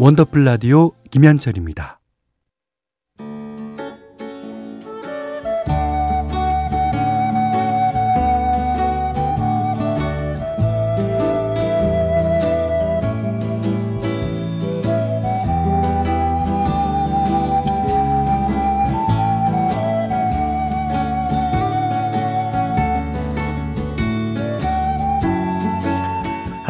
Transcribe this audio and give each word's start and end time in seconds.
원더풀 0.00 0.46
라디오 0.46 0.92
김현철입니다. 1.10 1.99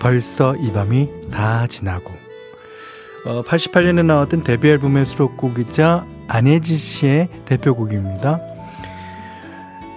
벌써 0.00 0.56
이 0.56 0.72
밤이 0.72 1.08
다 1.30 1.66
지나고 1.66 2.10
어, 3.26 3.42
88년에 3.44 4.04
나왔던 4.04 4.42
데뷔 4.42 4.68
앨범의 4.70 5.04
수록곡이자 5.04 6.06
안혜지 6.26 6.76
씨의 6.76 7.28
대표곡입니다. 7.44 8.40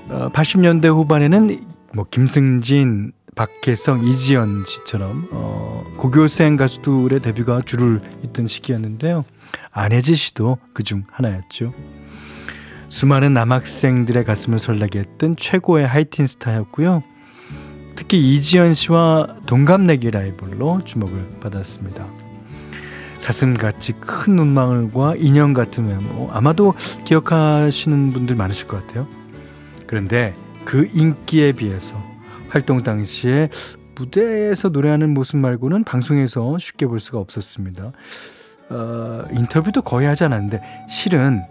어, 0.09 0.29
80년대 0.33 0.87
후반에는 0.87 1.65
뭐 1.93 2.05
김승진, 2.09 3.13
박혜성, 3.35 4.05
이지연 4.05 4.65
씨처럼 4.65 5.29
어, 5.31 5.83
고교생 5.97 6.57
가수들의 6.57 7.19
데뷔가 7.19 7.61
줄을 7.61 8.01
잇던 8.23 8.47
시기였는데요. 8.47 9.23
안혜지 9.71 10.15
씨도 10.15 10.57
그중 10.73 11.05
하나였죠. 11.11 11.71
수많은 12.89 13.33
남학생들의 13.33 14.23
가슴을 14.25 14.59
설레게 14.59 14.99
했던 14.99 15.35
최고의 15.35 15.87
하이틴 15.87 16.27
스타였고요. 16.27 17.03
특히 17.95 18.33
이지연 18.33 18.73
씨와 18.73 19.35
동갑내기 19.45 20.11
라이벌로 20.11 20.83
주목을 20.83 21.39
받았습니다. 21.41 22.07
사슴같이 23.19 23.93
큰 23.93 24.35
눈망울과 24.35 25.15
인형 25.17 25.53
같은 25.53 25.87
외모 25.87 26.29
아마도 26.31 26.73
기억하시는 27.05 28.11
분들 28.11 28.35
많으실 28.35 28.67
것 28.67 28.85
같아요. 28.85 29.07
그런데 29.87 30.33
그 30.65 30.89
인기에 30.93 31.53
비해서 31.53 31.95
활동 32.49 32.83
당시에 32.83 33.49
무대에서 33.95 34.69
노래하는 34.69 35.13
모습 35.13 35.37
말고는 35.37 35.83
방송에서 35.83 36.57
쉽게 36.57 36.85
볼 36.85 36.99
수가 36.99 37.19
없었습니다. 37.19 37.91
어, 38.69 39.23
인터뷰도 39.31 39.81
거의 39.83 40.07
하지 40.07 40.23
않았는데 40.23 40.61
실은 40.89 41.43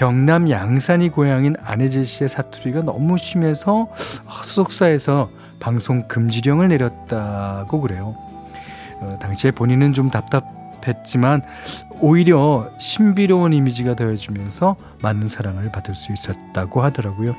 경남 0.00 0.48
양산이 0.48 1.10
고향인 1.10 1.56
안혜지 1.62 2.04
씨의 2.04 2.30
사투리가 2.30 2.84
너무 2.84 3.18
심해서 3.18 3.86
소속사에서 4.44 5.28
방송 5.58 6.08
금지령을 6.08 6.68
내렸다고 6.68 7.82
그래요. 7.82 8.16
어, 9.00 9.18
당시에 9.20 9.50
본인은 9.50 9.92
좀 9.92 10.10
답답했지만 10.10 11.42
오히려 12.00 12.70
신비로운 12.78 13.52
이미지가 13.52 13.94
더해지면서 13.94 14.76
많은 15.02 15.28
사랑을 15.28 15.70
받을 15.70 15.94
수 15.94 16.14
있었다고 16.14 16.80
하더라고요. 16.80 17.36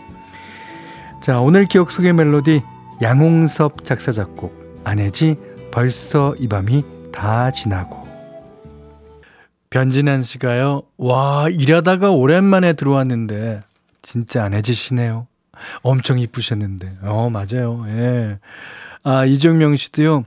자, 1.19 1.41
오늘 1.41 1.65
기억 1.65 1.89
속의 1.89 2.13
멜로디 2.13 2.61
양홍섭 3.01 3.83
작사 3.83 4.11
작곡 4.11 4.81
안혜지 4.83 5.35
벌써 5.71 6.35
이 6.37 6.47
밤이 6.47 6.85
다 7.11 7.49
지나고 7.49 8.00
변진환 9.81 10.21
씨가요. 10.21 10.83
와, 10.97 11.47
일하다가 11.49 12.11
오랜만에 12.11 12.73
들어왔는데 12.73 13.63
진짜 14.01 14.43
안혜지시네요. 14.43 15.27
엄청 15.81 16.19
이쁘셨는데. 16.19 16.97
어, 17.03 17.29
맞아요. 17.29 17.85
예. 17.87 18.39
아, 19.03 19.25
이정명 19.25 19.77
씨도요. 19.77 20.23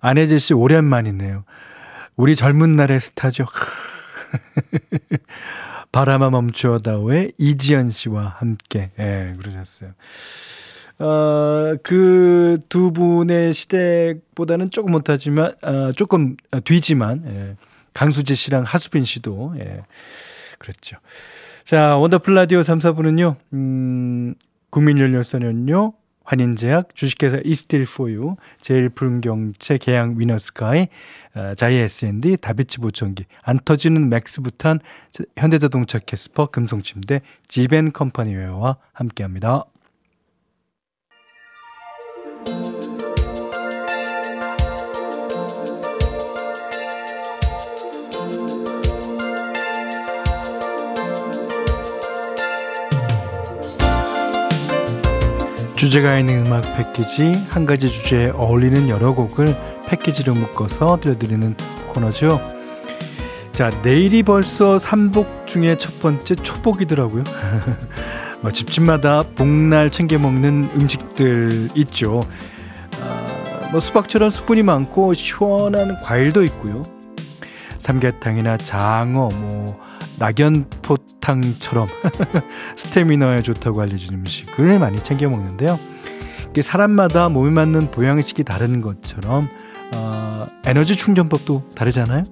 안혜재 0.00 0.38
씨 0.38 0.54
오랜만이네요. 0.54 1.44
우리 2.16 2.34
젊은 2.34 2.74
날의 2.74 2.98
스타죠. 2.98 3.44
바람아 5.92 6.30
멈추어다오의 6.30 7.32
이지연 7.38 7.90
씨와 7.90 8.36
함께, 8.38 8.90
예, 8.98 9.34
그러셨어요. 9.38 9.90
어, 10.98 11.74
그 11.82 12.56
두 12.68 12.92
분의 12.92 13.52
시대보다는 13.52 14.70
조금 14.70 14.92
못하지만, 14.92 15.54
어, 15.62 15.92
조금 15.92 16.36
뒤지만, 16.64 17.22
예, 17.26 17.56
강수지 17.96 18.34
씨랑 18.34 18.64
하수빈 18.64 19.06
씨도, 19.06 19.54
예, 19.58 19.82
그랬죠. 20.58 20.98
자, 21.64 21.96
원더풀 21.96 22.34
라디오 22.34 22.62
3, 22.62 22.78
4부는요, 22.78 23.36
음, 23.54 24.34
국민연료 24.68 25.31
썬연료, 25.31 25.94
환인제약, 26.22 26.94
주식회사 26.94 27.40
이스틸포유, 27.42 28.36
제일풍경채, 28.60 29.78
계양 29.78 30.16
위너스카이, 30.18 30.88
어, 31.36 31.54
자이 31.56 31.76
S&D, 31.76 32.36
다비치 32.36 32.80
보청기, 32.80 33.24
안 33.42 33.58
터지는 33.64 34.10
맥스부탄, 34.10 34.80
현대자동차 35.38 35.98
캐스퍼, 36.00 36.48
금송침대, 36.48 37.22
지벤컴퍼니웨어와 37.48 38.76
함께합니다. 38.92 39.64
주제가 55.86 56.18
있는 56.18 56.44
음악 56.44 56.62
패키지 56.76 57.32
한 57.48 57.64
가지 57.64 57.88
주제에 57.88 58.30
어울리는 58.30 58.88
여러 58.88 59.14
곡을 59.14 59.56
패키지로 59.86 60.34
묶어서 60.34 60.98
들려드리는 61.00 61.56
코너죠. 61.90 62.40
자, 63.52 63.70
내일이 63.84 64.24
벌써 64.24 64.78
삼복 64.78 65.46
중에 65.46 65.78
첫 65.78 66.00
번째 66.00 66.34
초복이더라고요. 66.34 67.22
뭐 68.42 68.50
집집마다 68.50 69.22
복날 69.36 69.88
챙겨 69.90 70.18
먹는 70.18 70.70
음식들 70.74 71.68
있죠. 71.76 72.20
아, 73.00 73.68
뭐 73.70 73.78
수박처럼 73.78 74.30
수분이 74.30 74.64
많고 74.64 75.14
시원한 75.14 76.00
과일도 76.02 76.42
있고요. 76.42 76.84
삼계탕이나 77.78 78.56
장어, 78.56 79.28
뭐 79.32 79.80
낙연포탕처럼 80.18 81.88
스태미너에 82.76 83.42
좋다고 83.42 83.82
알려진 83.82 84.14
음식을 84.14 84.78
많이 84.78 84.98
챙겨 84.98 85.28
먹는데요. 85.28 85.78
이게 86.50 86.62
사람마다 86.62 87.28
몸에 87.28 87.50
맞는 87.50 87.90
보양식이 87.90 88.44
다른 88.44 88.80
것처럼 88.80 89.48
어, 89.94 90.46
에너지 90.64 90.96
충전법도 90.96 91.70
다르잖아요. 91.74 92.24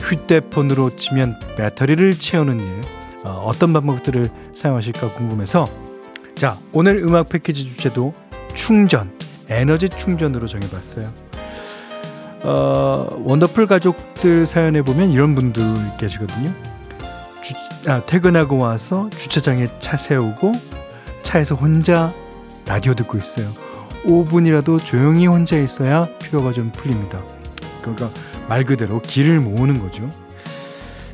휴대폰으로 0.00 0.96
치면 0.96 1.38
배터리를 1.56 2.14
채우는 2.14 2.60
일 2.60 2.80
어, 3.24 3.42
어떤 3.46 3.72
방법들을 3.72 4.26
사용하실까 4.54 5.12
궁금해서 5.12 5.68
자 6.34 6.56
오늘 6.72 6.98
음악 6.98 7.28
패키지 7.28 7.64
주제도 7.64 8.14
충전 8.54 9.10
에너지 9.48 9.88
충전으로 9.88 10.46
정해봤어요. 10.46 11.27
어, 12.44 13.06
원더풀 13.24 13.66
가족들 13.66 14.46
사연에 14.46 14.82
보면 14.82 15.10
이런 15.10 15.34
분들 15.34 15.62
계시거든요. 15.98 16.52
주, 17.42 17.54
아, 17.90 18.02
퇴근하고 18.04 18.58
와서 18.58 19.08
주차장에 19.10 19.68
차 19.80 19.96
세우고 19.96 20.52
차에서 21.22 21.54
혼자 21.54 22.12
라디오 22.66 22.94
듣고 22.94 23.18
있어요. 23.18 23.48
5분이라도 24.04 24.82
조용히 24.84 25.26
혼자 25.26 25.56
있어야 25.56 26.08
피로가 26.18 26.52
좀 26.52 26.70
풀립니다. 26.70 27.20
그러니까 27.82 28.10
말 28.48 28.64
그대로 28.64 29.00
길을 29.02 29.40
모으는 29.40 29.80
거죠. 29.80 30.08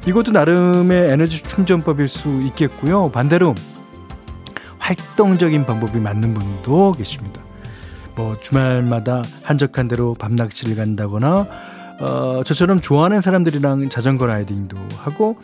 이것도 0.07 0.33
나름의 0.33 1.11
에너지 1.11 1.43
충전법일 1.43 2.09
수 2.09 2.43
있겠고요. 2.43 3.11
반대로 3.11 3.55
활동적인 4.79 5.65
방법이 5.65 5.99
맞는 5.99 6.35
분도 6.35 6.93
계십니다. 6.93 7.44
뭐 8.17 8.39
주말마다 8.41 9.23
한적한 9.43 9.89
데로 9.89 10.15
밤낚시를 10.15 10.77
간다거나 10.77 11.47
어, 12.01 12.43
저처럼 12.45 12.81
좋아하는 12.81 13.21
사람들이랑 13.21 13.89
자전거 13.89 14.27
라이딩도 14.27 14.77
하고 14.99 15.37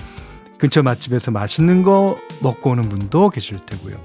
근처 0.58 0.82
맛집에서 0.82 1.30
맛있는 1.30 1.82
거 1.82 2.18
먹고 2.42 2.70
오는 2.70 2.88
분도 2.88 3.30
계실 3.30 3.58
테고요. 3.58 3.96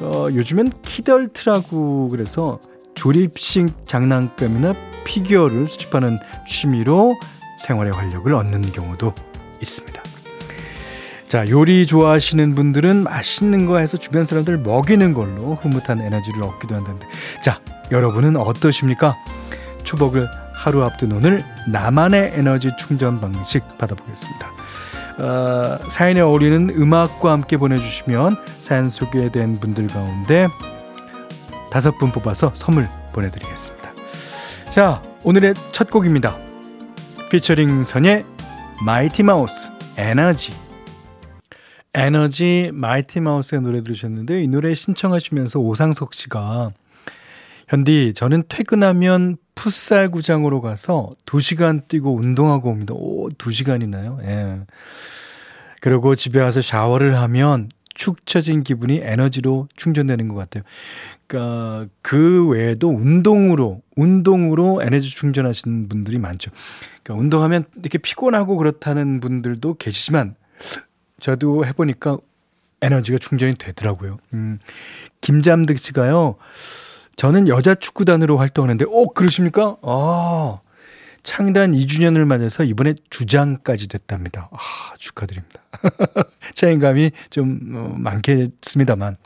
어, 0.00 0.28
요즘엔 0.32 0.72
키덜트라고 0.82 2.08
그래서 2.08 2.58
조립식 2.94 3.86
장난감이나 3.86 4.72
피규어를 5.04 5.68
수집하는 5.68 6.18
취미로 6.48 7.16
생활의 7.58 7.92
활력을 7.92 8.34
얻는 8.34 8.62
경우도 8.72 9.14
있습니다. 9.60 10.09
자, 11.30 11.48
요리 11.48 11.86
좋아하시는 11.86 12.56
분들은 12.56 13.04
맛있는 13.04 13.64
거 13.64 13.78
해서 13.78 13.96
주변 13.96 14.24
사람들 14.24 14.58
먹이는 14.58 15.14
걸로 15.14 15.54
흐뭇한 15.62 16.00
에너지를 16.00 16.42
얻기도 16.42 16.74
한다는데. 16.74 17.06
자, 17.40 17.60
여러분은 17.92 18.36
어떠십니까? 18.36 19.16
추복을 19.84 20.26
하루 20.52 20.82
앞둔 20.82 21.12
오늘 21.12 21.44
나만의 21.68 22.32
에너지 22.34 22.72
충전 22.76 23.20
방식 23.20 23.62
받아보겠습니다. 23.78 24.50
어, 25.18 25.78
사연에 25.88 26.20
어울리는 26.20 26.68
음악과 26.70 27.30
함께 27.30 27.56
보내주시면 27.58 28.36
사연 28.58 28.88
소개된 28.88 29.60
분들 29.60 29.86
가운데 29.86 30.48
다섯 31.70 31.96
분 31.98 32.10
뽑아서 32.10 32.50
선물 32.56 32.88
보내드리겠습니다. 33.12 33.92
자, 34.70 35.00
오늘의 35.22 35.54
첫 35.70 35.92
곡입니다. 35.92 36.34
피처링 37.30 37.84
선예의 37.84 38.24
마이티 38.84 39.22
마우스 39.22 39.70
에너지. 39.96 40.69
에너지 41.94 42.70
마이티 42.72 43.20
마우스의 43.20 43.62
노래 43.62 43.82
들으셨는데 43.82 44.42
이 44.42 44.48
노래 44.48 44.74
신청하시면서 44.74 45.58
오상석 45.58 46.14
씨가 46.14 46.72
현디 47.68 48.14
저는 48.14 48.44
퇴근하면 48.48 49.36
풋살 49.54 50.10
구장으로 50.10 50.60
가서 50.60 51.10
2시간 51.26 51.86
뛰고 51.88 52.16
운동하고 52.16 52.70
옵니다. 52.70 52.94
오, 52.96 53.28
2시간이나요? 53.28 54.22
예. 54.24 54.60
그리고 55.80 56.14
집에 56.14 56.40
와서 56.40 56.60
샤워를 56.60 57.18
하면 57.18 57.68
축 57.94 58.24
처진 58.24 58.62
기분이 58.62 59.00
에너지로 59.02 59.68
충전되는 59.76 60.28
것 60.28 60.34
같아요. 60.34 60.62
그러니까 61.26 61.86
그 62.02 62.48
외에도 62.48 62.88
운동으로 62.88 63.82
운동으로 63.96 64.82
에너지 64.82 65.08
충전하시는 65.10 65.88
분들이 65.88 66.18
많죠. 66.18 66.50
그러니까 67.02 67.20
운동하면 67.22 67.64
이렇게 67.78 67.98
피곤하고 67.98 68.56
그렇다는 68.56 69.20
분들도 69.20 69.74
계시지만 69.74 70.34
저도 71.20 71.64
해보니까 71.66 72.18
에너지가 72.82 73.18
충전이 73.18 73.54
되더라고요. 73.56 74.18
음, 74.32 74.58
김잠득 75.20 75.78
씨가요. 75.78 76.36
저는 77.16 77.48
여자 77.48 77.74
축구단으로 77.74 78.38
활동하는데, 78.38 78.86
어, 78.88 79.06
그러십니까? 79.14 79.76
아, 79.82 80.60
창단 81.22 81.72
2주년을 81.72 82.24
맞아서 82.24 82.64
이번에 82.64 82.94
주장까지 83.10 83.88
됐답니다. 83.88 84.48
아, 84.52 84.56
축하드립니다. 84.98 85.60
책임감이 86.54 87.12
좀 87.28 87.72
어, 87.74 87.94
많겠습니다만. 87.98 89.16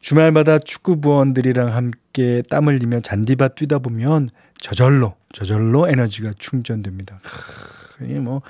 주말마다 0.00 0.58
축구 0.58 1.00
부원들이랑 1.00 1.74
함께 1.74 2.42
땀을 2.50 2.74
흘리며 2.74 3.00
잔디밭 3.00 3.54
뛰다 3.54 3.78
보면 3.78 4.28
저절로, 4.60 5.14
저절로 5.32 5.88
에너지가 5.88 6.32
충전됩니다. 6.38 7.20
뭐, 8.20 8.42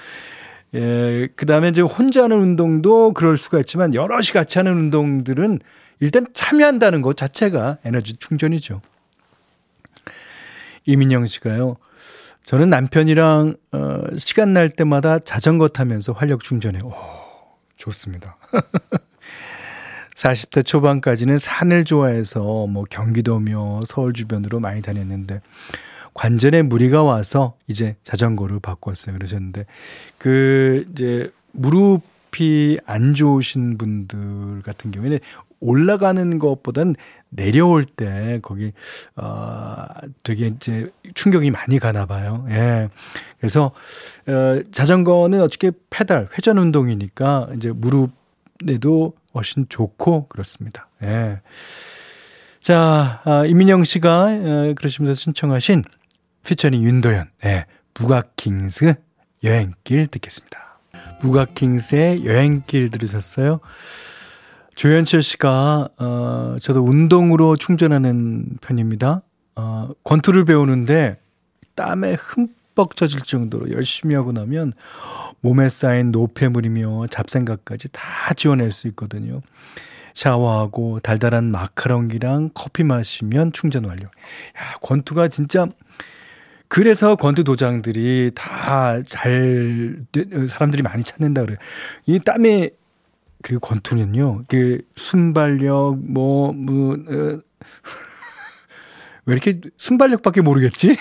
예, 0.75 1.29
그 1.37 1.47
다음에 1.47 1.69
이제 1.69 1.82
혼자 1.82 2.25
하는 2.25 2.38
운동도 2.38 3.12
그럴 3.12 3.37
수가 3.38 3.61
있지만 3.61 3.94
여럿이 3.94 4.29
같이 4.32 4.59
하는 4.59 4.73
운동들은 4.73 5.61
일단 6.00 6.26
참여한다는 6.32 7.00
것 7.00 7.17
자체가 7.17 7.79
에너지 7.85 8.17
충전이죠. 8.17 8.81
이민영 10.87 11.26
씨가요. 11.26 11.76
저는 12.44 12.69
남편이랑 12.69 13.55
어, 13.73 14.00
시간 14.17 14.53
날 14.53 14.69
때마다 14.69 15.19
자전거 15.19 15.69
타면서 15.69 16.12
활력 16.12 16.43
충전해. 16.43 16.81
오, 16.81 16.93
좋습니다. 17.76 18.37
40대 20.15 20.65
초반까지는 20.65 21.38
산을 21.38 21.85
좋아해서 21.85 22.67
뭐 22.67 22.85
경기도며 22.88 23.81
서울 23.87 24.12
주변으로 24.12 24.61
많이 24.61 24.82
다녔는데 24.82 25.41
관절에 26.14 26.62
무리가 26.62 27.02
와서 27.02 27.56
이제 27.66 27.96
자전거를 28.05 28.61
바꿨어요. 28.61 29.16
그러셨는데 29.16 29.66
그 30.16 30.87
이제 30.93 31.31
무릎이 31.52 32.78
안 32.87 33.14
좋으신 33.14 33.76
분들 33.76 34.62
같은 34.62 34.90
경우에는 34.90 35.19
올라가는 35.61 36.38
것보단 36.38 36.94
내려올 37.31 37.84
때 37.84 38.38
거기 38.43 38.72
어 39.16 39.87
되게 40.22 40.49
이제 40.49 40.90
충격이 41.14 41.50
많이 41.50 41.78
가나 41.78 42.06
봐요. 42.06 42.46
예. 42.50 42.88
그래서 43.38 43.72
어 44.28 44.62
자전거는 44.70 45.40
어떻게 45.40 45.72
페달 45.90 46.28
회전 46.37 46.58
운동이니까 46.58 47.49
이제 47.56 47.72
무릎에도 47.72 49.14
훨씬 49.34 49.66
좋고 49.69 50.28
그렇습니다. 50.28 50.88
예. 51.02 51.40
자, 52.61 53.20
아, 53.25 53.44
이민영 53.44 53.84
씨가 53.84 54.22
어, 54.22 54.72
그러시면서 54.75 55.20
신청하신 55.20 55.84
피처링 56.44 56.82
윤도현, 56.82 57.31
예, 57.44 57.67
부가킹스 57.94 58.94
여행길 59.43 60.06
듣겠습니다. 60.08 60.79
부가킹스의 61.20 62.26
여행길 62.26 62.91
들으셨어요? 62.91 63.61
조현철 64.75 65.23
씨가 65.23 65.88
어 65.99 66.56
저도 66.61 66.82
운동으로 66.85 67.56
충전하는 67.56 68.58
편입니다. 68.61 69.23
어 69.56 69.91
권투를 70.02 70.44
배우는데 70.44 71.19
땀에 71.76 72.14
흠뻑 72.14 72.97
젖을 72.97 73.20
정도로 73.20 73.70
열심히 73.70 74.14
하고 74.14 74.32
나면 74.32 74.73
몸에 75.40 75.69
쌓인 75.69 76.11
노폐물이며 76.11 77.06
잡생각까지 77.08 77.88
다 77.93 78.35
지워낼 78.35 78.73
수 78.73 78.88
있거든요. 78.88 79.40
샤워하고 80.14 81.00
달달한 81.00 81.45
마카롱이랑 81.50 82.50
커피 82.54 82.85
마시면 82.85 83.52
충전 83.52 83.85
완료. 83.85 84.04
야, 84.04 84.78
권투가 84.83 85.28
진짜 85.28 85.66
그래서 86.68 87.14
권투 87.16 87.44
도장들이 87.44 88.33
다 88.35 89.02
잘 89.06 90.04
사람들이 90.49 90.83
많이 90.83 91.02
찾는다 91.04 91.42
그래요. 91.42 91.59
이 92.06 92.18
땀에 92.18 92.71
그리고 93.42 93.61
권투는요, 93.61 94.44
그 94.49 94.80
순발력, 94.97 95.99
뭐, 95.99 96.52
뭐, 96.52 96.94
어, 96.94 97.40
왜 99.26 99.33
이렇게 99.33 99.61
순발력밖에 99.76 100.40
모르겠지? 100.40 100.97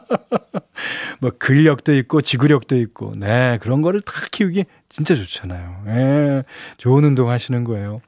뭐, 1.20 1.30
근력도 1.38 1.94
있고, 1.96 2.22
지구력도 2.22 2.76
있고, 2.78 3.12
네, 3.16 3.58
그런 3.60 3.82
거를 3.82 4.00
다 4.00 4.12
키우기 4.30 4.64
진짜 4.88 5.14
좋잖아요. 5.14 5.82
예, 5.88 6.44
좋은 6.78 7.04
운동 7.04 7.28
하시는 7.28 7.62
거예요. 7.64 8.00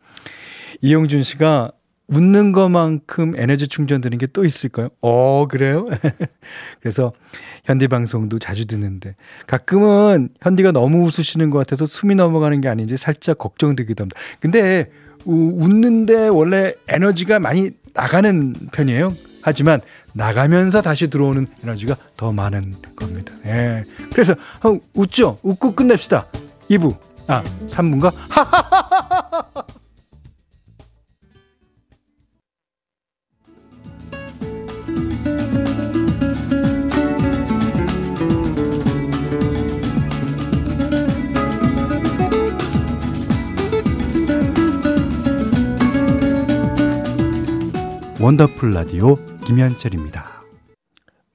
이용준 0.81 1.23
씨가 1.23 1.73
웃는 2.09 2.53
것만큼 2.53 3.35
에너지 3.37 3.67
충전되는 3.67 4.19
게 4.19 4.27
또 4.33 4.45
있을까요? 4.45 4.89
어, 5.01 5.47
그래요? 5.49 5.89
그래서 6.81 7.13
현디 7.65 7.89
방송도 7.89 8.39
자주 8.39 8.67
듣는데 8.67 9.17
가끔은 9.47 10.29
현디가 10.43 10.73
너무 10.73 11.05
웃으시는 11.05 11.51
것 11.51 11.59
같아서 11.59 11.87
숨이 11.87 12.15
넘어가는 12.15 12.61
게 12.61 12.69
아닌지 12.69 12.97
살짝 12.97 13.39
걱정되기도 13.39 14.03
합니다. 14.03 14.21
근데 14.41 14.91
웃는데 15.25 16.29
원래 16.29 16.75
에너지가 16.89 17.39
많이 17.41 17.71
나가는 17.95 18.53
편이에요. 18.73 19.15
하지만 19.43 19.81
나가면서 20.13 20.83
다시 20.83 21.09
들어오는 21.09 21.47
에너지가 21.63 21.97
더 22.17 22.33
많은 22.33 22.75
겁니다. 22.95 23.33
예. 23.47 23.83
그래서 24.13 24.35
웃죠? 24.95 25.39
웃고 25.43 25.73
끝냅시다. 25.73 26.27
2부. 26.71 26.97
아, 27.29 27.43
3부인가? 27.69 28.13
원더풀 48.27 48.73
라디오 48.73 49.15
김현철입니다. 49.45 50.43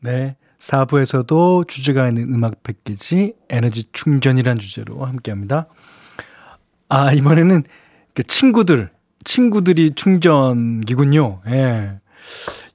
네. 0.02 0.36
4부에서도 0.60 1.66
주제가 1.66 2.10
있는 2.10 2.34
음악 2.34 2.64
패키지 2.64 3.34
에너지 3.48 3.86
충전이란 3.94 4.60
주제로 4.60 5.06
함께 5.06 5.32
합니다. 5.32 5.68
아, 6.90 7.14
이번에는 7.14 7.64
그 8.14 8.24
친구들, 8.24 8.90
친구들이 9.24 9.92
충전기군요. 9.92 11.40
예. 11.48 12.02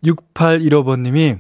6815번님이, 0.03 1.39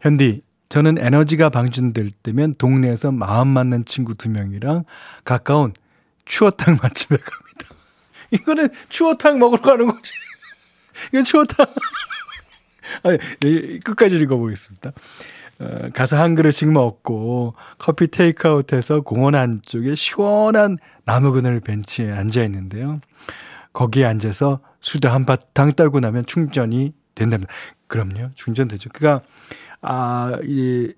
현디, 0.00 0.40
저는 0.68 0.98
에너지가 0.98 1.50
방전될 1.50 2.10
때면 2.20 2.54
동네에서 2.58 3.12
마음 3.12 3.46
맞는 3.46 3.84
친구 3.84 4.16
두 4.16 4.28
명이랑 4.28 4.82
가까운 5.24 5.72
추어탕 6.24 6.78
맛집에 6.82 7.16
갑니다. 7.16 7.76
이거는 8.32 8.70
추어탕 8.88 9.38
먹으러 9.38 9.62
가는 9.62 9.86
거지. 9.86 10.10
이거 11.12 11.22
추어탕. 11.22 11.66
아, 13.02 13.10
네, 13.40 13.78
끝까지 13.84 14.16
읽어보겠습니다. 14.16 14.92
어, 15.60 15.88
가서 15.92 16.16
한 16.20 16.34
그릇씩 16.34 16.70
먹고 16.70 17.54
커피 17.78 18.08
테이크아웃해서 18.08 19.00
공원 19.00 19.34
안쪽에 19.34 19.94
시원한 19.94 20.78
나무 21.04 21.32
그늘 21.32 21.60
벤치에 21.60 22.12
앉아 22.12 22.44
있는데요. 22.44 23.00
거기에 23.72 24.04
앉아서 24.04 24.60
수다 24.80 25.12
한바탕 25.12 25.72
떨고 25.72 26.00
나면 26.00 26.26
충전이 26.26 26.94
된답니다. 27.14 27.52
그럼요. 27.88 28.30
충전되죠. 28.34 28.90
그니까, 28.92 29.20
아, 29.80 30.38
이, 30.44 30.92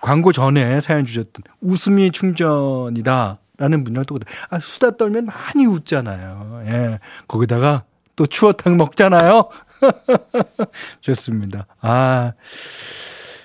광고 0.00 0.32
전에 0.32 0.80
사연 0.80 1.04
주셨던 1.04 1.44
웃음이 1.60 2.10
충전이다. 2.10 3.38
라는 3.58 3.84
분이랑 3.84 4.04
또, 4.06 4.18
아, 4.50 4.58
수다 4.58 4.96
떨면 4.96 5.26
많이 5.26 5.66
웃잖아요. 5.66 6.64
예. 6.66 6.98
거기다가 7.28 7.84
또 8.16 8.26
추어탕 8.26 8.76
먹잖아요. 8.76 9.48
좋습니다. 11.00 11.66
아. 11.80 12.32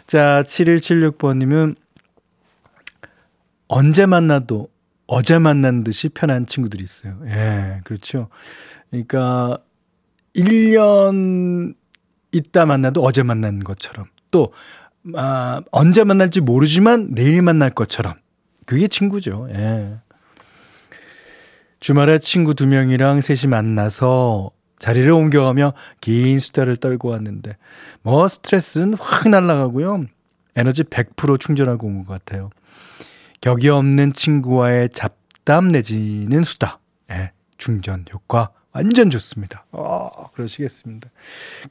자, 0.06 0.44
7176번님은 0.44 1.76
언제 3.68 4.06
만나도 4.06 4.70
어제 5.08 5.40
만난 5.40 5.84
듯이 5.84 6.10
편한 6.10 6.46
친구들이 6.46 6.84
있어요. 6.84 7.18
예, 7.26 7.82
그렇죠. 7.84 8.30
그러니까 8.90 9.58
1년 10.36 11.74
있다 12.32 12.66
만나도 12.66 13.02
어제 13.02 13.24
만난 13.24 13.64
것처럼 13.64 14.06
또 14.32 14.54
아, 15.16 15.62
언제 15.72 16.04
만날지 16.04 16.42
모르지만 16.42 17.14
내일 17.14 17.42
만날 17.42 17.70
것처럼 17.72 18.16
그게 18.66 18.88
친구죠. 18.88 19.48
예. 19.52 19.98
주말에 21.80 22.20
친구 22.20 22.54
두 22.54 22.68
명이랑 22.68 23.22
셋이 23.22 23.50
만나서 23.50 24.52
자리를 24.80 25.10
옮겨가며 25.12 25.74
긴 26.02 26.40
수다를 26.40 26.76
떨고 26.78 27.10
왔는데 27.10 27.58
뭐 28.04 28.28
스트레스는 28.28 28.96
확 29.00 29.28
날아가고요. 29.30 30.04
에너지 30.56 30.84
100% 30.84 31.40
충전하고 31.40 31.88
온 31.88 32.06
것 32.06 32.14
같아요. 32.14 32.50
격이 33.42 33.70
없는 33.70 34.14
친구와의 34.14 34.90
잡담 34.90 35.70
내지는 35.70 36.44
수다. 36.44 36.80
예, 37.12 37.32
충전 37.58 38.06
효과 38.14 38.50
완전 38.72 39.10
좋습니다. 39.10 39.66
어, 39.72 40.30
그러시겠습니다. 40.34 41.10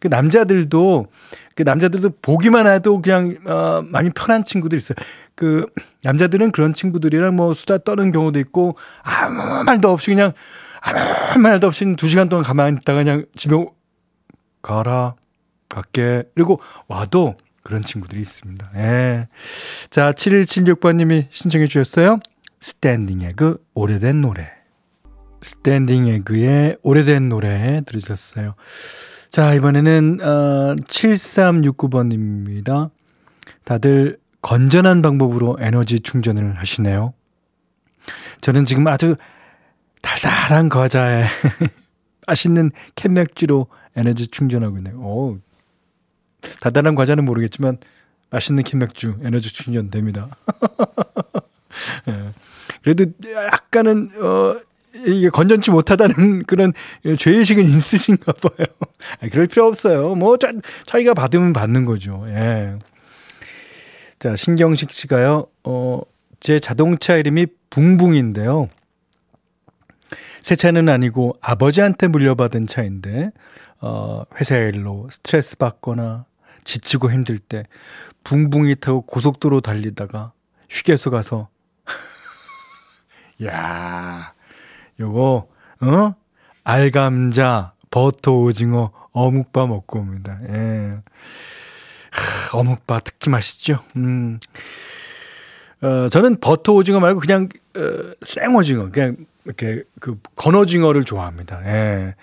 그 0.00 0.08
남자들도 0.08 1.06
그 1.54 1.62
남자들도 1.62 2.10
보기만 2.20 2.66
해도 2.66 3.00
그냥 3.00 3.36
어, 3.46 3.82
많이 3.84 4.10
편한 4.10 4.44
친구들 4.44 4.78
있어요. 4.78 4.96
그 5.36 5.66
남자들은 6.02 6.50
그런 6.52 6.74
친구들이랑 6.74 7.36
뭐 7.36 7.54
수다 7.54 7.78
떠는 7.78 8.10
경우도 8.10 8.38
있고 8.40 8.76
아무 9.02 9.64
말도 9.64 9.88
없이 9.88 10.10
그냥 10.10 10.32
아무 10.86 11.40
말도 11.40 11.66
없이 11.66 11.84
두 11.96 12.06
시간 12.08 12.28
동안 12.28 12.44
가만히 12.44 12.76
있다가 12.78 13.02
그냥 13.02 13.24
집에 13.34 13.56
가라 14.62 15.16
갈게 15.68 16.22
그리고 16.34 16.60
와도 16.88 17.34
그런 17.62 17.82
친구들이 17.82 18.20
있습니다. 18.20 18.70
예. 18.76 19.28
자, 19.90 20.12
7176번님이 20.12 21.26
신청해 21.30 21.66
주셨어요. 21.66 22.20
스탠딩 22.60 23.22
에그 23.22 23.64
오래된 23.74 24.22
노래. 24.22 24.48
스탠딩 25.42 26.06
에그의 26.06 26.78
오래된 26.82 27.28
노래 27.28 27.82
들으셨어요. 27.84 28.54
자, 29.30 29.54
이번에는 29.54 30.20
어, 30.22 30.76
7369번입니다. 30.76 32.90
다들 33.64 34.18
건전한 34.42 35.02
방법으로 35.02 35.58
에너지 35.60 35.98
충전을 35.98 36.58
하시네요. 36.58 37.14
저는 38.40 38.64
지금 38.64 38.86
아주 38.86 39.16
달달한 40.06 40.68
과자에 40.68 41.24
맛있는 42.28 42.70
캔맥주로 42.94 43.66
에너지 43.96 44.28
충전하고 44.28 44.76
있네요. 44.78 44.96
오, 44.98 45.38
달달한 46.60 46.94
과자는 46.94 47.24
모르겠지만 47.24 47.78
맛있는 48.30 48.62
캔맥주 48.62 49.18
에너지 49.24 49.52
충전됩니다. 49.52 50.28
예. 52.08 52.32
그래도 52.82 53.06
약간은 53.34 54.10
어 54.22 54.60
이게 54.94 55.28
건전치 55.28 55.72
못하다는 55.72 56.44
그런 56.46 56.72
죄의식은 57.18 57.64
있으신가 57.64 58.32
봐요. 58.32 58.66
그럴 59.30 59.48
필요 59.48 59.66
없어요. 59.66 60.14
뭐 60.14 60.36
자, 60.36 60.52
자기가 60.86 61.14
받으면 61.14 61.52
받는 61.52 61.84
거죠. 61.84 62.24
예. 62.28 62.78
자, 64.20 64.36
신경식 64.36 64.92
씨가요. 64.92 65.46
어, 65.64 66.00
제 66.40 66.58
자동차 66.58 67.16
이름이 67.16 67.46
붕붕인데요. 67.70 68.70
새 70.46 70.54
차는 70.54 70.88
아니고 70.88 71.36
아버지한테 71.40 72.06
물려받은 72.06 72.68
차인데 72.68 73.32
어, 73.80 74.22
회사 74.36 74.54
일로 74.56 75.08
스트레스 75.10 75.56
받거나 75.56 76.24
지치고 76.62 77.10
힘들 77.10 77.40
때 77.40 77.64
붕붕이 78.22 78.76
타고 78.76 79.00
고속도로 79.00 79.60
달리다가 79.60 80.30
휴게소 80.70 81.10
가서 81.10 81.48
야 83.44 84.34
요거 85.00 85.48
어 85.80 86.14
알감자 86.62 87.72
버터 87.90 88.36
오징어 88.36 88.92
어묵밥 89.10 89.68
먹고 89.68 89.98
옵니다. 89.98 90.38
예. 90.48 91.00
하, 92.12 92.56
어묵밥 92.56 93.02
특히 93.02 93.30
맛있죠. 93.30 93.82
음. 93.96 94.38
어, 95.82 96.08
저는 96.08 96.38
버터 96.38 96.72
오징어 96.72 97.00
말고 97.00 97.18
그냥 97.18 97.48
어, 97.74 98.12
생 98.22 98.54
오징어 98.54 98.92
그냥 98.92 99.16
이렇게 99.46 99.84
그 100.00 100.18
건오징어를 100.34 101.04
좋아합니다. 101.04 101.62
예. 101.66 102.14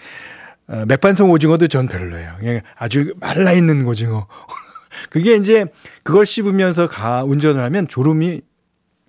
어, 0.67 0.85
맥반석 0.87 1.29
오징어도 1.29 1.67
전 1.67 1.87
별로예요. 1.87 2.35
그냥 2.39 2.61
아주 2.75 3.13
말라 3.17 3.51
있는 3.51 3.85
오징어. 3.85 4.27
그게 5.09 5.35
이제 5.35 5.65
그걸 6.03 6.25
씹으면서 6.25 6.87
가 6.87 7.23
운전을 7.23 7.63
하면 7.63 7.87
졸음이 7.87 8.41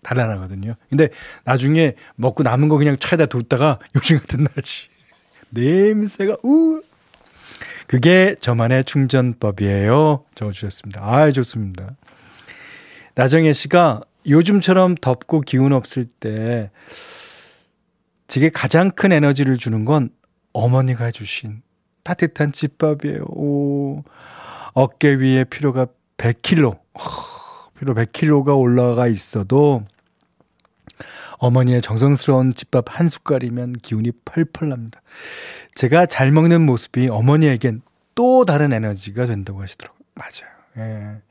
달아나거든요. 0.02 0.74
근데 0.88 1.08
나중에 1.44 1.94
먹고 2.16 2.42
남은 2.42 2.68
거 2.68 2.76
그냥 2.76 2.96
차에다 2.98 3.26
뒀다가 3.26 3.78
요즘 3.96 4.18
같은 4.18 4.46
날씨 4.54 4.88
냄새가 5.50 6.36
우 6.44 6.82
그게 7.86 8.34
저만의 8.40 8.84
충전법이에요. 8.84 10.24
적어주셨습니다. 10.34 11.02
아 11.02 11.30
좋습니다. 11.30 11.96
나정혜 13.14 13.52
씨가 13.52 14.00
요즘처럼 14.26 14.96
덥고 14.96 15.42
기운 15.42 15.72
없을 15.72 16.04
때 16.04 16.70
제게 18.34 18.48
가장 18.48 18.90
큰 18.90 19.12
에너지를 19.12 19.58
주는 19.58 19.84
건 19.84 20.10
어머니가 20.52 21.04
해주신 21.04 21.62
따뜻한 22.02 22.50
집밥이에요. 22.50 23.22
오, 23.28 24.02
어깨 24.72 25.14
위에 25.14 25.44
피로가 25.44 25.86
100kg, 26.16 26.80
피로 27.78 27.94
100kg가 27.94 28.58
올라가 28.58 29.06
있어도 29.06 29.84
어머니의 31.38 31.80
정성스러운 31.80 32.50
집밥 32.50 32.98
한 32.98 33.06
숟갈이면 33.06 33.74
기운이 33.74 34.10
펄펄 34.24 34.68
납니다. 34.68 35.00
제가 35.76 36.06
잘 36.06 36.32
먹는 36.32 36.60
모습이 36.66 37.06
어머니에겐 37.10 37.82
또 38.16 38.44
다른 38.44 38.72
에너지가 38.72 39.26
된다고 39.26 39.62
하시더라고요. 39.62 40.00
맞아요. 40.14 40.50
예. 40.78 41.22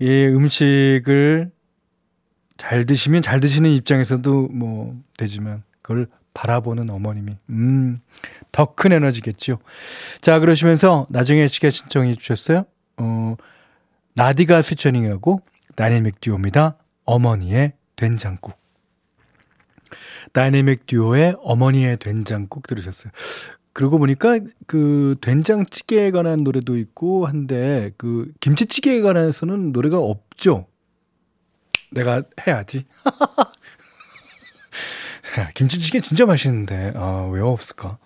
이 0.00 0.26
음식을 0.26 1.52
잘 2.56 2.86
드시면 2.86 3.22
잘 3.22 3.38
드시는 3.38 3.70
입장에서도 3.70 4.48
뭐 4.48 4.96
되지만 5.16 5.62
그걸 5.88 6.06
바라보는 6.34 6.90
어머님이 6.90 7.32
음, 7.48 8.00
더 8.52 8.74
큰 8.74 8.92
에너지겠죠. 8.92 9.58
자, 10.20 10.38
그러시면서 10.38 11.06
나중에 11.08 11.48
시계 11.48 11.70
신청해 11.70 12.14
주셨어요. 12.16 12.66
어, 12.98 13.36
나디가 14.12 14.60
피처링하고 14.60 15.40
다이내믹 15.76 16.20
듀오입니다. 16.20 16.76
어머니의 17.04 17.72
된장국. 17.96 18.58
다이내믹 20.34 20.84
듀오의 20.84 21.36
어머니의 21.40 21.96
된장국 21.96 22.66
들으셨어요. 22.66 23.10
그러고 23.72 23.98
보니까 23.98 24.40
그 24.66 25.16
된장찌개에 25.22 26.10
관한 26.10 26.44
노래도 26.44 26.76
있고 26.76 27.26
한데 27.26 27.92
그 27.96 28.30
김치찌개에 28.40 29.00
관해서는 29.00 29.72
노래가 29.72 29.98
없죠. 29.98 30.66
내가 31.90 32.22
해야지. 32.46 32.84
김치찌개 35.54 36.00
진짜 36.00 36.26
맛있는데, 36.26 36.92
아, 36.96 37.28
왜 37.32 37.40
없을까? 37.40 37.98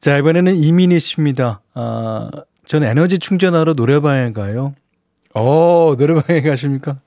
자, 0.00 0.16
이번에는 0.18 0.54
이민희 0.54 1.00
씨입니다. 1.00 1.60
아, 1.74 2.30
저는 2.66 2.88
에너지 2.88 3.18
충전하러 3.18 3.74
노래방에 3.74 4.32
가요. 4.32 4.74
어, 5.34 5.94
노래방에 5.98 6.42
가십니까? 6.42 7.00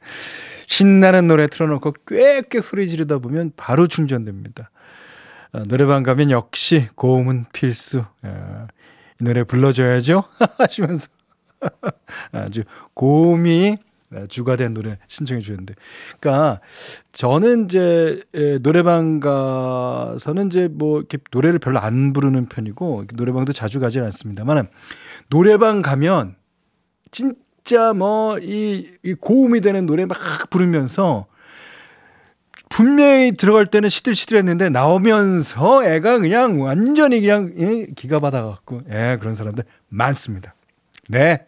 신나는 0.67 1.27
노래 1.27 1.47
틀어놓고 1.47 1.93
꽥꽥 2.05 2.63
소리 2.63 2.87
지르다 2.87 3.17
보면 3.17 3.51
바로 3.57 3.87
충전됩니다. 3.87 4.69
아, 5.51 5.63
노래방 5.67 6.03
가면 6.03 6.29
역시 6.31 6.87
고음은 6.95 7.45
필수. 7.53 8.03
아, 8.21 8.67
이 9.19 9.23
노래 9.23 9.43
불러줘야죠? 9.43 10.23
하시면서 10.57 11.07
아주 12.31 12.63
고음이 12.93 13.77
주가 14.27 14.55
된 14.55 14.73
노래 14.73 14.97
신청해 15.07 15.41
주셨는데. 15.41 15.75
그러니까 16.19 16.61
저는 17.11 17.65
이제 17.65 18.23
노래방 18.61 19.19
가서는 19.19 20.47
이제 20.47 20.67
뭐 20.71 20.99
이렇게 20.99 21.17
노래를 21.31 21.59
별로 21.59 21.79
안 21.79 22.13
부르는 22.13 22.47
편이고 22.47 23.05
노래방도 23.13 23.53
자주 23.53 23.79
가지 23.79 23.99
않습니다만 23.99 24.67
노래방 25.29 25.81
가면 25.81 26.35
진짜 27.11 27.93
뭐이 27.93 28.91
이 29.03 29.13
고음이 29.13 29.61
되는 29.61 29.85
노래 29.85 30.05
막 30.05 30.17
부르면서 30.49 31.27
분명히 32.69 33.31
들어갈 33.31 33.65
때는 33.65 33.89
시들시들했는데 33.89 34.69
나오면서 34.69 35.83
애가 35.85 36.19
그냥 36.19 36.61
완전히 36.61 37.19
그냥 37.19 37.53
예, 37.57 37.87
기가 37.95 38.19
받아갖고 38.19 38.81
예, 38.91 39.17
그런 39.19 39.33
사람들 39.33 39.63
많습니다. 39.89 40.55
네. 41.07 41.45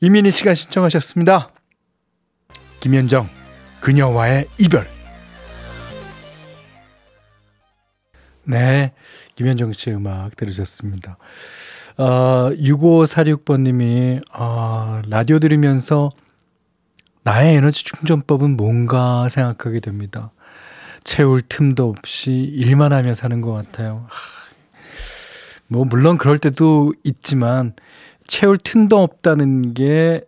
이민희 0.00 0.32
씨가 0.32 0.54
신청하셨습니다. 0.54 1.51
김현정 2.82 3.28
그녀와의 3.80 4.48
이별 4.58 4.88
네 8.42 8.92
김현정 9.36 9.72
씨의 9.72 9.94
음악 9.98 10.34
들으셨습니다 10.34 11.16
어, 11.96 12.50
6546번님이 12.50 14.20
어, 14.32 15.00
라디오 15.06 15.38
들으면서 15.38 16.10
나의 17.22 17.54
에너지 17.54 17.84
충전법은 17.84 18.56
뭔가 18.56 19.28
생각하게 19.28 19.78
됩니다. 19.78 20.32
채울 21.04 21.40
틈도 21.40 21.88
없이 21.88 22.32
일만 22.32 22.92
하며 22.92 23.14
사는 23.14 23.40
것 23.42 23.52
같아요. 23.52 24.08
뭐, 25.68 25.84
물론 25.84 26.16
그럴 26.16 26.38
때도 26.38 26.94
있지만, 27.04 27.74
채울 28.26 28.56
틈도 28.56 29.02
없다는 29.02 29.74
게 29.74 30.22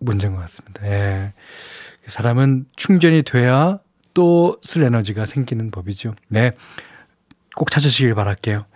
문제인 0.00 0.32
것 0.34 0.40
같습니다. 0.40 0.86
예. 0.86 1.32
사람은 2.06 2.66
충전이 2.76 3.22
돼야 3.22 3.78
또 4.14 4.58
쓸 4.62 4.82
에너지가 4.82 5.26
생기는 5.26 5.70
법이죠. 5.70 6.14
네. 6.28 6.52
꼭 7.56 7.70
찾으시길 7.70 8.14
바랄게요. 8.14 8.66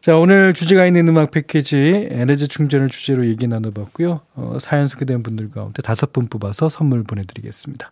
자, 0.00 0.16
오늘 0.16 0.54
주제가 0.54 0.86
있는 0.86 1.08
음악 1.08 1.30
패키지 1.32 2.08
에너지 2.10 2.48
충전을 2.48 2.88
주제로 2.88 3.26
얘기 3.26 3.46
나눠봤고요. 3.46 4.20
어, 4.34 4.58
사연 4.60 4.86
소개된 4.86 5.22
분들 5.22 5.50
가운데 5.50 5.82
다섯 5.82 6.12
분 6.12 6.28
뽑아서 6.28 6.68
선물 6.68 7.02
보내드리겠습니다. 7.02 7.90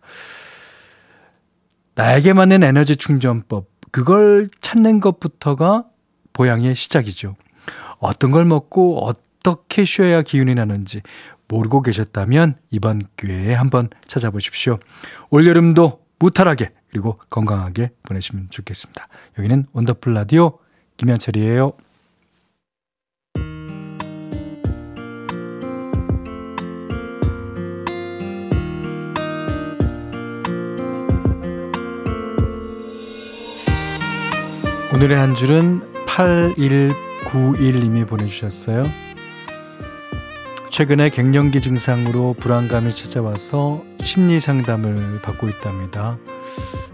나에게 1.95 2.33
맞는 2.33 2.63
에너지 2.63 2.95
충전법, 2.95 3.67
그걸 3.91 4.47
찾는 4.61 4.99
것부터가 4.99 5.85
보양의 6.33 6.75
시작이죠. 6.75 7.35
어떤 7.99 8.31
걸 8.31 8.45
먹고 8.45 9.05
어떻게 9.05 9.83
쉬어야 9.83 10.21
기운이 10.21 10.55
나는지 10.55 11.01
모르고 11.47 11.81
계셨다면 11.81 12.55
이번 12.71 13.03
기회에 13.15 13.53
한번 13.53 13.89
찾아보십시오. 14.05 14.79
올여름도 15.29 16.01
무탈하게 16.19 16.71
그리고 16.89 17.19
건강하게 17.29 17.91
보내시면 18.03 18.47
좋겠습니다. 18.49 19.07
여기는 19.37 19.65
원더풀 19.73 20.13
라디오 20.13 20.57
김현철이에요. 20.97 21.73
오늘의 34.93 35.15
한 35.15 35.35
줄은 35.35 35.81
8191님이 36.07 38.07
보내주셨어요. 38.07 39.06
최근에 40.77 41.09
갱년기 41.09 41.59
증상으로 41.61 42.35
불안감이 42.39 42.93
찾아와서 42.93 43.83
심리 43.99 44.39
상담을 44.39 45.19
받고 45.23 45.49
있답니다. 45.49 46.19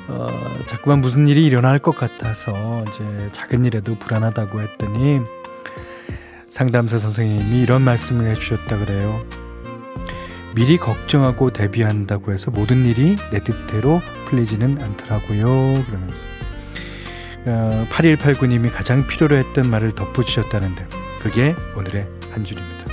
어, 0.08 0.28
자꾸만 0.68 1.02
무슨 1.02 1.28
일이 1.28 1.44
일어날 1.46 1.80
것 1.80 1.94
같아서 1.94 2.86
이제 2.88 3.28
작은 3.34 3.66
일에도 3.66 4.00
불안하다고 4.00 4.62
했더니 4.62 5.20
상담사 6.50 6.98
선생님이 6.98 7.62
이런 7.62 7.82
말씀을 7.82 8.30
해주셨다 8.30 8.78
그래요. 8.78 9.26
미리 10.56 10.78
걱정하고 10.78 11.50
대비한다고 11.50 12.32
해서 12.32 12.52
모든 12.52 12.86
일이 12.86 13.18
내 13.32 13.44
뜻대로 13.44 14.02
풀리지는 14.28 14.82
않더라고요. 14.82 15.84
그러면서 15.88 16.26
8189님이 17.90 18.70
어, 18.70 18.74
가장 18.74 19.06
필요로 19.08 19.36
했던 19.36 19.70
말을 19.70 19.92
덧붙이셨다는데 19.92 20.88
그게 21.20 21.54
오늘의 21.76 22.08
한 22.32 22.46
줄입니다. 22.46 22.93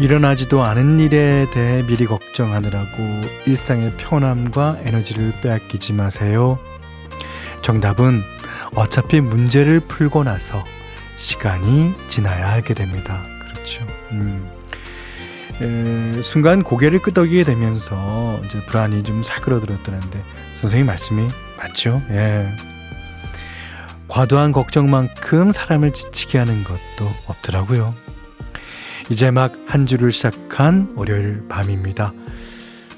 일어나지도 0.00 0.62
않은 0.62 0.98
일에 0.98 1.46
대해 1.52 1.82
미리 1.86 2.06
걱정하느라고 2.06 2.86
일상의 3.44 3.92
편함과 3.98 4.78
에너지를 4.82 5.34
빼앗기지 5.42 5.92
마세요. 5.92 6.58
정답은 7.60 8.22
어차피 8.74 9.20
문제를 9.20 9.80
풀고 9.80 10.24
나서 10.24 10.64
시간이 11.16 11.92
지나야 12.08 12.50
알게 12.50 12.72
됩니다. 12.72 13.20
그렇죠. 13.42 13.86
음. 14.12 14.50
에, 15.60 16.22
순간 16.22 16.62
고개를 16.62 17.00
끄덕이게 17.00 17.44
되면서 17.44 18.40
이제 18.46 18.58
불안이 18.64 19.02
좀 19.02 19.22
사그러들었다는데 19.22 20.24
선생님 20.62 20.86
말씀이 20.86 21.28
맞죠? 21.58 22.00
예. 22.08 22.48
과도한 24.08 24.52
걱정만큼 24.52 25.52
사람을 25.52 25.92
지치게 25.92 26.38
하는 26.38 26.64
것도 26.64 27.06
없더라고요. 27.26 27.94
이제 29.10 29.30
막 29.30 29.52
한 29.66 29.86
주를 29.86 30.10
시작한 30.10 30.92
월요일 30.96 31.44
밤입니다. 31.48 32.12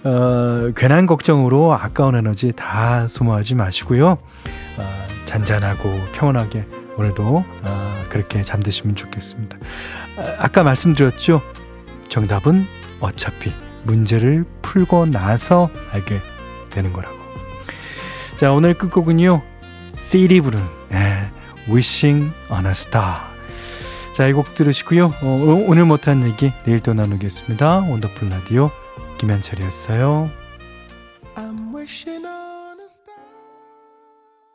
어, 0.04 0.70
괜한 0.74 1.06
걱정으로 1.06 1.74
아까운 1.74 2.14
에너지 2.16 2.52
다 2.52 3.06
소모하지 3.08 3.54
마시고요. 3.54 4.06
어, 4.08 4.82
잔잔하고 5.26 5.92
평온하게 6.14 6.66
오늘도 6.96 7.44
어, 7.62 8.04
그렇게 8.08 8.42
잠드시면 8.42 8.96
좋겠습니다. 8.96 9.58
아, 10.18 10.34
아까 10.38 10.62
말씀드렸죠? 10.62 11.42
정답은 12.08 12.66
어차피 13.00 13.52
문제를 13.84 14.44
풀고 14.62 15.06
나서 15.10 15.70
알게 15.92 16.20
되는 16.70 16.92
거라고. 16.92 17.16
자, 18.36 18.52
오늘 18.52 18.74
끝곡은요. 18.74 19.42
CD 19.96 20.40
부르는 20.40 20.64
네, 20.88 21.30
Wishing 21.68 22.32
on 22.50 22.64
a 22.66 22.72
Star. 22.72 23.31
자, 24.12 24.26
이 24.28 24.32
곡 24.32 24.54
들으시고요. 24.54 25.06
어, 25.22 25.64
오늘 25.66 25.84
못한 25.86 26.22
얘기 26.24 26.52
내일 26.64 26.80
또 26.80 26.92
나누겠습니다. 26.94 27.86
원더풀 27.88 28.28
라디오 28.28 28.70
김현철이었어요. 29.18 30.30